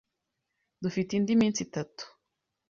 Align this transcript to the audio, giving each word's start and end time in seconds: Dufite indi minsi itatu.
Dufite 0.83 1.11
indi 1.15 1.33
minsi 1.39 1.59
itatu. 1.67 2.05